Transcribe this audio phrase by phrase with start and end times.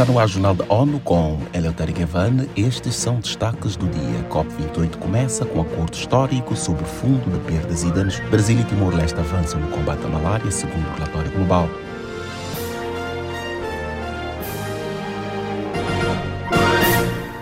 [0.00, 2.46] Está no ar Jornal da ONU com Eleutério Gavan.
[2.56, 4.26] Estes são destaques do dia.
[4.30, 8.18] COP28 começa com acordo histórico sobre fundo de perdas e danos.
[8.30, 11.68] Brasil e Timor-Leste avançam no combate à malária, segundo o relatório global.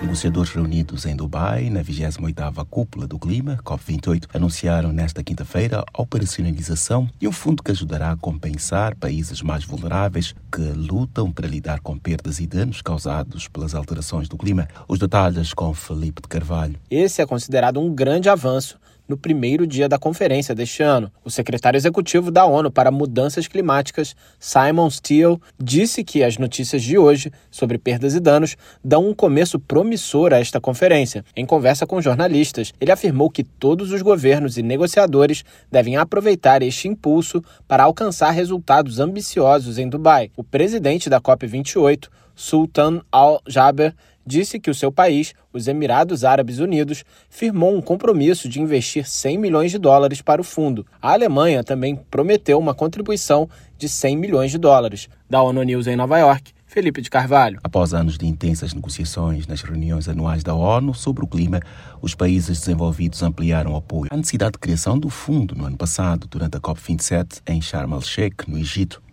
[0.09, 7.11] Negociadores reunidos em Dubai na 28ª Cúpula do Clima, COP28, anunciaram nesta quinta-feira a operacionalização
[7.19, 11.99] de um fundo que ajudará a compensar países mais vulneráveis que lutam para lidar com
[11.99, 14.67] perdas e danos causados pelas alterações do clima.
[14.89, 16.81] Os detalhes com Felipe de Carvalho.
[16.91, 21.11] Esse é considerado um grande avanço no primeiro dia da conferência deste ano.
[21.25, 26.99] O secretário executivo da ONU para Mudanças Climáticas, Simon Steele, disse que as notícias de
[26.99, 31.25] hoje sobre perdas e danos dão um começo promissor a esta conferência.
[31.35, 36.87] Em conversa com jornalistas, ele afirmou que todos os governos e negociadores devem aproveitar este
[36.87, 40.31] impulso para alcançar resultados ambiciosos em Dubai.
[40.37, 43.95] O presidente da COP28, Sultan Al-Jaber,
[44.29, 49.39] disse que o seu país, os Emirados Árabes Unidos, firmou um compromisso de investir 100
[49.39, 50.87] milhões de dólares para o fundo.
[51.01, 53.49] A Alemanha também prometeu uma contribuição
[53.79, 55.09] de 100 milhões de dólares.
[55.29, 57.59] Da ONU News em Nova York, Felipe de Carvalho.
[57.65, 61.61] Após anos de intensas negociações nas reuniões anuais da ONU sobre o clima,
[62.03, 66.29] os países desenvolvidos ampliaram o apoio à necessidade de criação do fundo no ano passado,
[66.29, 69.08] durante a COP27 em Sharm el-Sheikh, no Egito.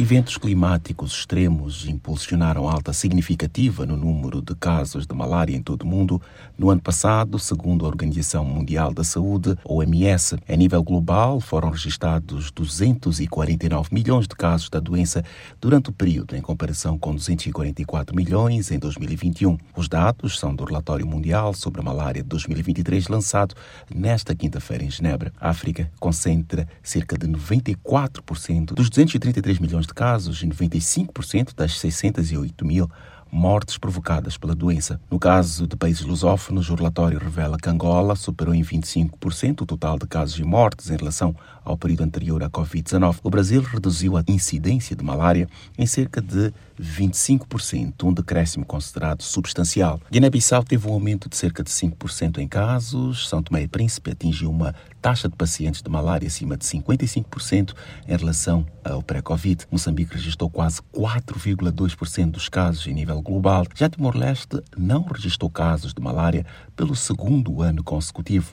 [0.00, 5.86] Eventos climáticos extremos impulsionaram alta significativa no número de casos de malária em todo o
[5.86, 6.22] mundo
[6.56, 10.38] no ano passado, segundo a Organização Mundial da Saúde, OMS.
[10.48, 15.22] A nível global, foram registrados 249 milhões de casos da doença
[15.60, 19.58] durante o período, em comparação com 244 milhões em 2021.
[19.76, 23.54] Os dados são do Relatório Mundial sobre a Malária de 2023, lançado
[23.94, 25.30] nesta quinta-feira em Genebra.
[25.38, 32.64] A África concentra cerca de 94% dos 233 milhões de casos e 95% das 608
[32.64, 32.90] mil
[33.30, 35.00] mortes provocadas pela doença.
[35.10, 39.98] No caso de países lusófonos, o relatório revela que Angola superou em 25% o total
[39.98, 41.34] de casos e mortes em relação
[41.64, 43.18] ao período anterior à Covid-19.
[43.22, 45.48] O Brasil reduziu a incidência de malária
[45.78, 50.00] em cerca de 25%, um decréscimo considerado substancial.
[50.10, 53.28] Guiné-Bissau teve um aumento de cerca de 5% em casos.
[53.28, 57.74] São Tomé e Príncipe atingiu uma taxa de pacientes de malária acima de 55%
[58.06, 59.66] em relação ao pré-Covid.
[59.70, 63.64] Moçambique registrou quase 4,2% dos casos em nível global.
[63.74, 66.44] Já Timor-Leste não registrou casos de malária
[66.76, 68.52] pelo segundo ano consecutivo.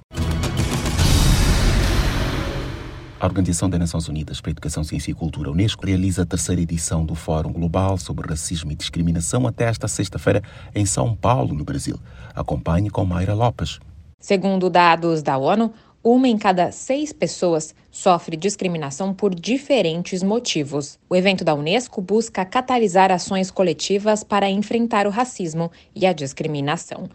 [3.19, 6.61] A Organização das Nações Unidas para a Educação, Ciência e Cultura, Unesco, realiza a terceira
[6.61, 10.43] edição do Fórum Global sobre Racismo e Discriminação até esta sexta-feira
[10.75, 11.99] em São Paulo, no Brasil.
[12.35, 13.79] Acompanhe com Mayra Lopes.
[14.19, 15.73] Segundo dados da ONU,
[16.09, 20.97] uma em cada seis pessoas sofre discriminação por diferentes motivos.
[21.09, 27.09] O evento da Unesco busca catalisar ações coletivas para enfrentar o racismo e a discriminação.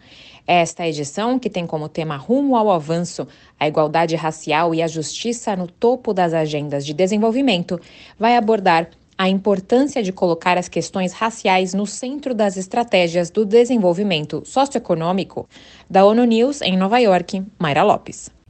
[0.45, 3.27] Esta edição, que tem como tema Rumo ao Avanço,
[3.59, 7.81] a igualdade racial e a justiça no topo das agendas de desenvolvimento,
[8.19, 14.43] vai abordar a importância de colocar as questões raciais no centro das estratégias do desenvolvimento
[14.45, 15.49] socioeconômico.
[15.89, 18.42] Da ONU News, em Nova York, Mayra Lopes.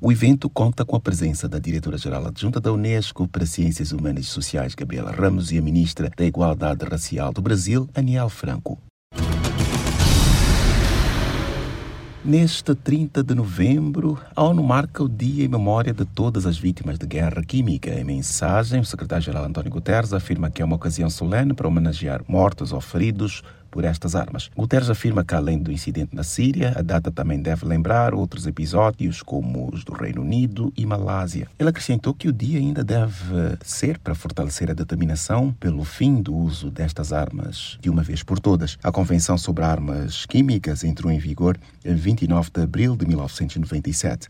[0.00, 4.28] O evento conta com a presença da diretora-geral adjunta da Unesco para Ciências Humanas e
[4.28, 8.78] Sociais, Gabriela Ramos, e a ministra da Igualdade Racial do Brasil, Aniel Franco.
[12.24, 16.96] Neste 30 de novembro, a ONU marca o dia em memória de todas as vítimas
[16.96, 17.90] de guerra química.
[17.90, 22.72] Em mensagem, o secretário-geral António Guterres afirma que é uma ocasião solene para homenagear mortos
[22.72, 24.50] ou feridos por estas armas.
[24.56, 29.22] Guterres afirma que, além do incidente na Síria, a data também deve lembrar outros episódios,
[29.22, 31.48] como os do Reino Unido e Malásia.
[31.58, 36.34] Ele acrescentou que o dia ainda deve ser para fortalecer a determinação pelo fim do
[36.34, 38.78] uso destas armas de uma vez por todas.
[38.82, 44.28] A Convenção sobre Armas Químicas entrou em vigor em 29 de abril de 1997.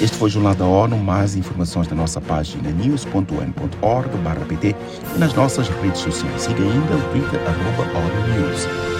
[0.00, 0.96] Este foi o Jornal da ONU.
[0.96, 4.76] Mais informações na nossa página news.un.org/pt
[5.14, 6.42] e nas nossas redes sociais.
[6.42, 8.93] Siga ainda o Twitter, arroba ONU News.